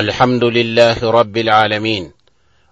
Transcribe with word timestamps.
الحمد 0.00 0.44
لله 0.44 1.10
رب 1.10 1.36
العالمين 1.36 2.12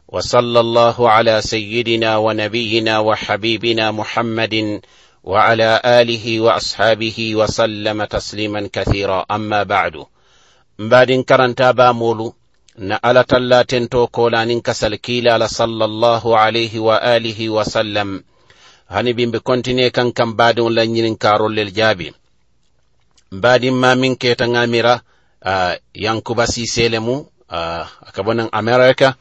وصلى 0.08 0.60
الله 0.60 1.10
على 1.10 1.40
سيدنا 1.40 2.16
ونبينا 2.16 2.98
وحبيبنا 2.98 3.90
محمد 3.90 4.80
وعلى 5.24 5.80
آله 5.84 6.40
وأصحابه 6.40 7.18
وسلم 7.34 8.04
تسليما 8.04 8.68
كثيرا. 8.72 9.26
أما 9.30 9.62
بعد 9.62 10.04
بعد 10.78 11.10
إن 11.10 11.22
كرنتا 11.22 11.70
بامولو 11.70 12.34
نألة 12.78 13.38
لا 13.38 13.62
تنتو 13.62 14.06
كولان 14.06 14.60
صلى 15.46 15.84
الله 15.84 16.38
عليه 16.38 16.78
وآله 16.80 17.48
وسلم. 17.48 18.24
هني 18.90 19.12
بيم 19.12 19.30
بكونتيني 19.30 19.90
كان 19.90 20.10
كم 20.12 20.32
بعد 20.32 20.60
لن 20.60 20.96
ينكارو 20.96 21.48
للجابي. 21.48 22.12
بعد 23.32 23.64
ما 23.64 23.94
من 23.94 24.14
كيتنا 24.14 24.66
ميرا 24.66 25.00
uh, 25.44 25.74
yankuba 25.94 26.46
sisele 26.46 26.98
mu 26.98 27.14
uh, 27.50 27.84
aka 28.08 28.22
bonin 28.22 28.48
america 28.52 29.14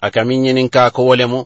aka 0.00 0.24
min 0.24 0.44
yinin 0.46 0.68
ka 0.68 0.90
kowole 0.90 1.26
mu 1.26 1.44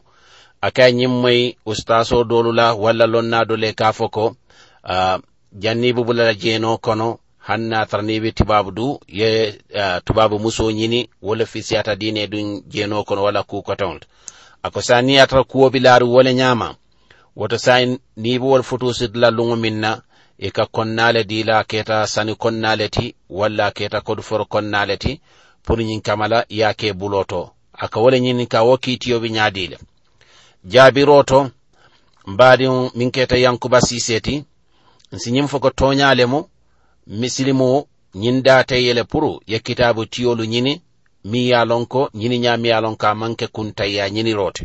aka 0.61 0.87
yin 0.87 1.07
mai 1.21 1.57
ustaso 1.65 2.23
dolula 2.23 2.73
walla 2.73 3.05
lonna 3.07 3.45
dole 3.45 3.73
ka 3.73 3.93
foko 3.93 4.35
uh, 4.83 5.17
janni 5.53 5.93
bubula 5.93 6.33
jeno 6.33 6.77
kono 6.77 7.17
hanna 7.47 7.85
tarnibe 7.85 8.31
tubabu 8.31 8.71
du 8.71 8.99
ye 9.07 9.59
uh, 9.75 9.97
tubabu 10.05 10.39
muso 10.39 10.71
ñini 10.71 11.09
wala 11.21 11.45
fisiyata 11.45 11.95
dine 11.95 12.27
dun 12.27 12.61
jeno 12.67 13.03
kono 13.03 13.23
wala 13.23 13.43
kukotowlt 13.43 14.03
ako 14.63 14.81
sa 14.81 15.01
niyatata 15.01 15.43
kuwobi 15.43 15.79
laaru 15.79 16.13
wole 16.13 16.33
ñama 16.33 16.75
woto 17.35 17.57
sa 17.57 17.79
nibo 18.17 18.47
wol 18.51 18.63
foto 18.63 18.93
sidla 18.93 19.31
luŋo 19.31 19.55
minna 19.55 20.01
E 20.39 20.47
ika 20.47 20.65
konnale 20.65 21.23
dila 21.23 21.63
keta 21.63 22.07
sani 22.13 22.33
konnale 22.35 22.85
ti 22.95 23.05
walla 23.29 23.67
keta 23.77 23.99
koduforo 24.07 24.45
konnale 24.53 24.95
ti 25.03 25.11
pour 25.63 25.77
ñin 25.87 26.01
kamala 26.07 26.39
yake 26.59 26.87
buloto 26.99 27.41
aka 27.83 27.97
wole 28.03 28.17
ñin 28.25 28.39
ka 28.51 28.59
wo 28.67 28.73
kiitiyoɓe 28.83 29.27
ñaadile 29.35 29.77
jaabiroto 30.71 31.39
mbaɗi 32.31 32.65
min 32.97 33.09
keta 33.15 33.35
yankuba 33.43 33.79
siseti 33.87 34.35
nsi 35.13 35.27
ñin 35.33 35.47
foko 35.51 35.69
toñale 35.79 36.23
mo 36.31 36.39
misilimu 37.19 37.69
ñin 38.21 38.37
datayele 38.45 39.03
pour 39.11 39.25
ye 39.51 39.57
kitabu 39.65 40.01
tiyolu 40.13 40.43
ñini 40.53 40.73
mi 41.29 41.39
ya 41.51 41.59
lon 41.69 41.83
ko 41.93 42.01
ñini 42.19 42.37
ñami 42.45 42.67
ya 42.73 42.77
lon 42.83 42.95
ka 43.01 43.09
manke 43.19 43.45
kuntayya 43.55 44.03
ñinirote 44.15 44.63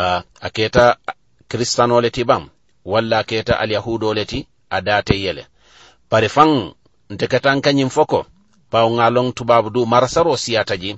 uh, 0.00 0.20
a 0.46 0.48
keta 0.56 0.84
kristanole 1.50 2.08
ti 2.14 2.22
bam 2.30 2.44
walla 2.92 3.18
keta 3.30 3.54
alyahudole 3.62 4.24
ti 4.30 4.40
adate 4.70 5.14
yele. 5.24 5.44
Bari 6.10 6.28
faŋ 6.28 6.50
nte 7.12 7.24
ka 7.32 7.38
taŋ 7.44 7.58
ka 7.64 7.70
bawo 8.70 8.88
ŋa 8.96 9.06
loŋ 9.14 9.26
tubaabu 9.36 9.68
du 9.74 9.80
marasaro 9.92 10.36
siyata 10.44 10.74
je 10.82 10.90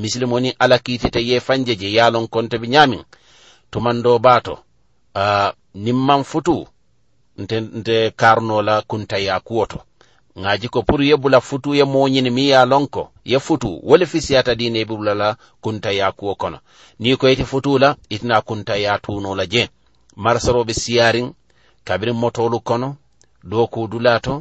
misilimo 0.00 0.36
niŋ 0.40 0.54
ala 0.62 0.76
kiitite 0.84 1.20
ye 1.28 1.36
fanje 1.46 1.74
je 1.80 1.88
ye 1.94 2.00
a 2.06 2.10
loŋ 2.14 2.24
konte 2.34 2.56
bi 2.62 2.68
ñaamiŋ 2.74 3.02
tumando 3.70 4.12
baato 4.24 4.54
uh, 5.22 5.50
niŋ 5.84 5.98
maŋ 6.08 6.20
futu 6.30 6.56
nte, 7.42 7.56
nte 7.78 7.96
kaaruno 8.20 8.56
la 8.68 8.74
kuntaya 8.90 9.36
kuwo 9.46 9.64
to 9.72 9.78
ŋa 10.42 10.52
ji 10.60 10.68
ko 10.72 10.80
puru 10.88 11.02
ye 11.10 11.16
bula 11.22 11.40
futu 11.48 11.70
ye 11.78 11.84
moo 11.92 12.08
ñini 12.12 12.30
miŋ 12.36 12.46
ye 12.50 12.56
a 12.56 12.64
loŋ 12.72 12.84
ko 12.94 13.02
ye 13.30 13.38
futu 13.46 13.70
wo 13.88 13.94
le 14.00 14.06
fisiyata 14.12 14.52
diine 14.58 14.78
ye 14.78 14.84
bi 14.88 14.94
bula 14.98 15.14
la 15.22 15.28
kuntaya 15.62 16.06
kuwo 16.18 16.32
kono 16.40 16.58
niŋ 17.00 17.16
ko 17.20 17.24
ite 17.32 17.44
futu 17.50 17.78
la 17.82 17.88
itina 18.14 18.36
kuntaya 18.48 18.92
tuuno 19.04 19.30
la 19.38 19.46
je. 19.52 19.62
Marasaro 20.22 20.60
be 20.68 20.74
siyariŋ 20.82 21.26
kabiriŋ 21.86 22.16
motolu 22.22 22.58
kono 22.68 22.88
doku 23.50 23.80
dula 23.92 24.14
to 24.20 24.34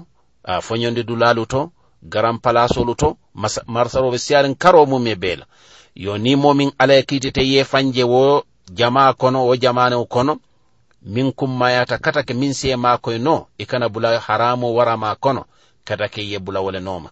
a 0.43 0.61
foñonde 0.61 1.03
dulalu 1.03 1.43
to 1.51 1.61
garan 2.11 2.37
palasolu 2.43 2.93
to 3.01 3.09
marsaroɓe 3.73 4.17
siyarin 4.25 4.55
karo 4.61 4.81
mum 4.91 5.05
e 5.07 5.15
beela. 5.21 5.45
Yo 5.95 6.17
ni 6.17 6.31
momin 6.35 6.71
ala 6.81 6.93
e 6.95 7.05
ye 7.53 7.61
fanje 7.71 8.03
wo 8.13 8.43
jama 8.77 9.03
kono 9.21 9.39
wo 9.47 9.53
jamane 9.63 9.95
o 9.95 10.05
kono 10.13 10.33
min 11.13 11.31
kummayata 11.37 11.95
katake 11.97 12.33
min 12.33 12.53
siye 12.53 12.75
makoye 12.75 13.17
no 13.19 13.35
e 13.57 13.65
kana 13.65 13.87
bula 13.93 14.09
haramo 14.19 14.67
warama 14.77 15.09
kono 15.23 15.41
katake 15.87 16.21
ye 16.29 16.37
bula 16.39 16.59
wole 16.61 16.79
nooma. 16.79 17.09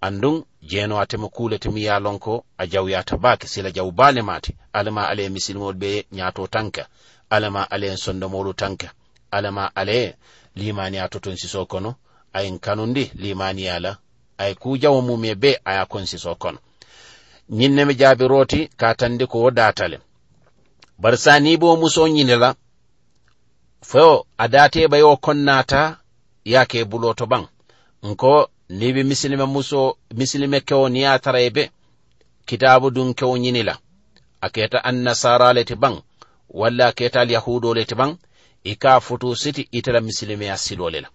Andun 0.00 0.44
jeeno 0.62 1.00
atema 1.00 1.28
kuule 1.28 1.58
temi 1.58 1.84
ya 1.84 1.98
lonko 1.98 2.44
a 2.58 2.66
jawyata 2.66 3.16
baake 3.16 3.46
sila 3.46 3.70
jaw 3.70 3.90
baale 3.90 4.22
mate 4.22 4.54
alama 4.72 5.08
ala 5.08 5.28
misilmol 5.30 5.74
ɓe 5.74 6.04
ñaato 6.12 6.46
tanka 6.46 6.86
alama 7.30 7.62
ala 7.70 7.86
en 7.86 7.96
sondomolu 7.96 8.52
tanka 8.54 8.88
alama 9.30 9.70
ala 9.74 10.12
limani 10.60 10.98
a 10.98 11.08
toton 11.12 11.36
siso 11.36 11.66
kono 11.66 11.90
ayin 12.36 12.58
kanundi 12.58 13.04
limani 13.22 13.64
la 13.84 13.92
ay 14.42 14.54
ku 14.60 14.68
jawo 14.82 15.00
mum 15.06 15.22
e 15.24 15.34
be 15.42 15.50
aya 15.70 15.84
kon 15.92 16.06
siso 16.06 16.32
kono 16.42 16.58
ñinnemi 17.58 17.94
jaabi 18.00 18.24
roti 18.32 18.60
ka 18.80 18.88
tandi 18.98 19.24
ko 19.30 19.36
wo 19.44 19.50
datale. 19.50 19.98
Bar 21.02 21.16
sa 21.18 21.32
ni 21.40 21.52
bo 21.60 21.76
muso 21.80 22.02
ñine 22.14 22.36
la 22.42 22.50
fo 23.90 24.04
a 24.38 24.44
dateɓa 24.52 24.96
yo 25.02 25.10
konnata 25.24 25.80
yake 26.52 26.78
buloto 26.90 27.24
ban 27.32 27.44
nko 28.08 28.32
nibi 28.78 29.02
misilime 29.08 29.44
muso 29.54 29.80
misilime 30.18 30.58
kewo 30.68 30.86
ni 30.92 31.00
ya 31.06 31.12
tara 31.24 31.40
be 31.56 31.64
kitabu 32.46 32.86
dun 32.94 33.10
kewo 33.18 33.34
ñinila 33.42 33.74
a 34.40 34.48
keta 34.54 34.78
annasara 34.88 35.48
le 35.56 35.62
ti 35.68 35.74
ban 35.82 35.96
walla 36.60 36.84
a 36.86 36.92
keta 36.98 37.18
alyahudo 37.22 37.68
le 37.76 37.82
ti 37.88 37.94
ban 38.00 38.12
i 38.64 38.74
ka 38.76 39.00
futu 39.00 39.36
siti 39.36 39.68
ite 39.72 39.92
la 39.92 40.00
misilimeya 40.00 40.56
silo 40.56 40.90
le 40.90 41.00
la. 41.00 41.08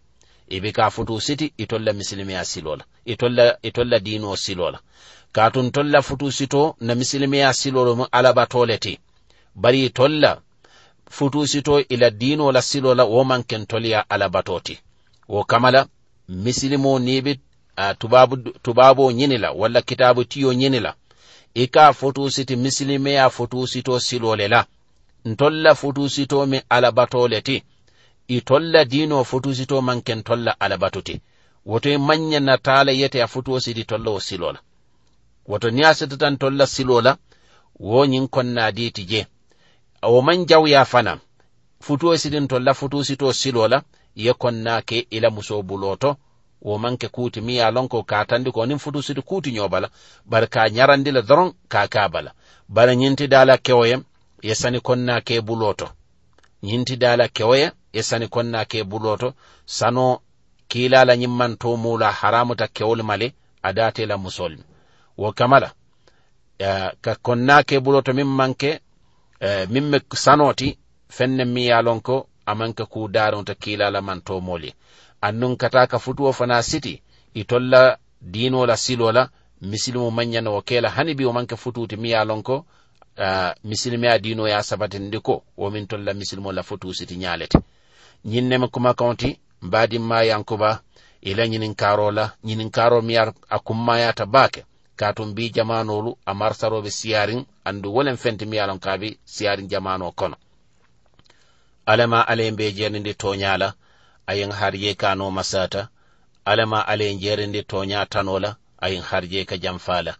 I 0.49 0.59
be 0.61 0.71
ka 0.71 0.89
futu 0.89 1.19
siti 1.21 1.53
itol 1.57 1.83
la 1.83 1.93
misilimeya 1.93 2.45
silo 2.45 2.75
la 2.75 2.85
itol 3.05 3.33
la 3.35 3.57
itol 3.63 4.37
silo 4.37 4.71
la 4.71 4.79
kaatun 5.33 5.71
tol 5.71 6.01
futu 6.01 6.31
sito 6.31 6.75
na 6.79 6.95
misilimeya 6.95 7.53
silolu 7.53 7.95
mu 7.95 8.05
alabato 8.11 8.65
le 8.65 8.77
ti 8.77 8.99
bari 9.55 9.85
itol 9.85 10.13
la 10.19 10.41
futu 11.09 11.47
sito 11.47 11.79
ila 11.93 12.09
diinoo 12.09 12.51
la 12.51 12.61
silo 12.61 12.95
la 12.95 13.03
wo 13.03 13.23
maŋ 13.23 13.41
kentoliya 13.49 13.99
alabato 14.09 14.59
ti 14.59 14.75
wo 15.27 15.43
kama 15.43 15.69
misilimo 16.43 16.99
niŋ 16.99 17.17
i 17.17 17.21
be 17.25 17.33
tubabo 18.63 19.11
ñini 19.11 19.37
la 19.37 19.51
walla 19.51 19.81
kitabu 19.81 20.23
tiyo 20.31 20.53
ñini 20.53 20.79
la. 20.79 20.95
I 21.53 21.67
ka 21.67 21.93
futu 21.93 22.31
siti 22.31 22.55
misilimeya 22.55 23.29
futu 23.29 23.67
sito 23.67 23.99
silo 23.99 24.35
le 24.35 24.47
la. 24.47 24.65
Ntolla 25.29 25.71
futusitomi 25.79 26.57
alabatole 26.75 27.39
ti. 27.47 27.57
Itolla 28.37 28.41
tolla 28.71 28.85
dino 28.91 29.17
futusito 29.29 29.75
manken 29.87 30.19
tolla 30.27 30.51
alabatu 30.63 31.01
ti. 31.07 31.15
Woto 31.69 31.87
i 31.89 31.97
manya 32.07 32.39
natala 32.47 32.91
yete 33.01 33.19
a 33.23 33.27
fotusiti 33.33 33.83
tolla 33.89 34.09
wo 34.15 34.19
silola 34.27 34.59
woto 35.47 35.69
ni 35.69 35.83
a 35.83 35.93
tolla 36.37 36.67
silola 36.67 37.17
wo 37.79 38.05
ñin 38.05 38.27
konna 38.27 38.71
diti 38.71 39.03
je 39.11 39.21
wo 40.03 40.21
man 40.21 40.45
jawya 40.49 40.85
fana 40.85 41.19
futuwo 41.79 42.17
sidin 42.17 42.47
tolla 42.47 42.73
futusito 42.73 43.33
silola 43.33 43.83
ye 44.15 44.33
konna 44.33 44.81
ke 44.81 45.07
ila 45.09 45.29
muso 45.29 45.61
buloto 45.63 46.17
wo 46.61 46.77
manke 46.77 47.07
kuti 47.07 47.41
mi 47.41 47.55
ya 47.57 47.71
lonko 47.71 48.03
ka 48.03 48.25
tandi 48.25 48.51
ko 48.51 48.65
nin 48.65 48.79
futu 48.79 49.01
sidi 49.03 49.21
kuti 49.21 49.51
nyobala 49.51 49.89
bar 50.25 50.47
ka 50.49 50.69
nyarandi 50.69 51.11
la 51.11 51.21
doron 51.21 51.53
ka 51.67 51.87
kabala 51.87 52.31
bara 52.67 52.95
nyinti 52.95 53.27
dala 53.27 53.57
kewoye 53.57 53.99
yesani 54.41 54.79
konna 54.79 55.21
ke 55.21 55.41
buloto. 55.41 55.89
Yintidala 56.61 57.27
kewoya 57.27 57.71
yesani 57.93 58.27
konna 58.27 58.65
ke 58.65 58.83
buloto. 58.83 59.33
Sano 59.65 60.21
kilala 60.67 61.13
yimmanto 61.13 61.77
mula 61.77 62.11
haramuta 62.11 62.67
kewol 62.67 63.03
male 63.03 63.33
adatela 63.63 64.17
musolmi 64.17 64.63
wo 65.17 65.31
kamala 65.37 65.71
uh, 66.67 66.89
ka 67.01 67.15
konna 67.25 67.63
ke 67.63 67.79
buloto 67.79 68.13
min 68.13 68.27
manke 68.39 68.71
e, 69.39 69.63
uh, 69.63 69.69
min 69.69 69.85
me 69.91 69.99
sanoti 70.23 70.77
fenne 71.09 71.45
mi 71.45 71.67
yalon 71.71 71.99
ko 72.01 72.27
amanka 72.45 72.85
ku 72.85 73.07
daronta 73.07 73.53
kilala 73.55 74.01
man 74.01 74.21
to 74.21 74.41
mole 74.41 74.73
annun 75.21 75.55
kata 75.57 75.87
ka 75.91 75.97
futuwo 75.99 76.33
fana 76.33 76.63
siti 76.63 77.01
itolla 77.33 77.97
dinola 78.21 78.77
silola 78.77 79.29
misilimu 79.61 80.11
manyana 80.11 80.49
wo 80.55 80.61
kela 80.61 80.89
hani 80.89 81.13
bi 81.17 81.25
wo 81.25 81.33
manke 81.33 81.55
fututi 81.55 81.95
mi 81.97 82.09
yalon 82.11 82.41
ko 82.43 82.65
uh, 83.17 83.51
misilime 83.63 84.07
a 84.09 84.19
dino 84.19 84.47
ya 84.47 84.63
sabatindi 84.63 85.19
ko 85.19 85.43
womin 85.57 85.87
tolla 85.87 86.13
misilimo 86.13 86.51
la 86.51 86.63
futu 86.63 86.93
siti 86.93 87.15
ñalete 87.17 87.57
ñinneme 88.25 88.67
kuma 88.67 88.93
kawnti 88.93 89.39
ma 89.61 90.23
yankuba 90.23 90.81
ila 91.21 91.43
ñinin 91.47 91.75
karola 91.75 92.33
ñinin 92.43 92.69
karo 92.71 93.01
mi 93.01 93.17
a 93.17 93.59
kummayata 93.59 94.25
baake 94.25 94.61
katum 94.99 95.29
bi 95.35 95.49
jamanolu 95.55 96.11
a 96.25 96.31
marsaroɓe 96.39 96.89
siyarin 96.99 97.41
andu 97.69 97.87
wolen 97.95 98.17
fenti 98.23 98.45
mi 98.45 98.55
yalon 98.57 98.79
kaabi 98.85 99.09
siyarin 99.33 99.67
jamano 99.71 100.11
kono. 100.19 100.35
Alama 101.91 102.19
alaye 102.31 102.51
mbe 102.51 102.65
jerindi 102.77 103.13
toñala 103.13 103.67
ayin 104.27 104.51
harje 104.51 104.91
kano 105.01 105.25
masata. 105.31 105.81
Alama 106.45 106.79
alaye 106.87 107.15
jerindi 107.23 107.61
toña 107.71 108.05
tanola 108.05 108.49
ayin 108.85 109.01
harje 109.09 109.45
ka 109.49 109.57
jamfala. 109.57 110.13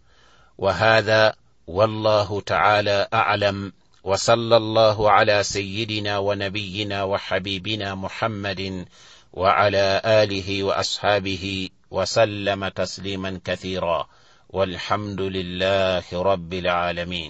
Wa 0.58 0.72
hadha 0.80 1.34
wallahu 1.68 2.42
ta'ala 2.42 3.08
a'lam 3.12 3.72
وصلى 4.08 4.56
الله 4.56 5.10
على 5.10 5.42
سيدنا 5.42 6.18
ونبينا 6.18 7.04
وحبيبنا 7.04 7.94
محمد 7.94 8.86
وعلى 9.32 10.00
آله 10.04 10.62
وأصحابه 10.62 11.68
وسلم 11.90 12.68
تسليما 12.68 13.40
كثيرا 13.44 14.08
والحمد 14.48 15.20
لله 15.20 16.06
رب 16.12 16.52
العالمين. 16.54 17.26